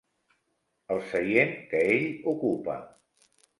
[0.95, 2.81] El seient que ell ocupa.